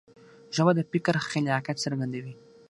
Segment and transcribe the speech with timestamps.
[0.55, 2.33] ژبه د فکر خلاقیت څرګندوي.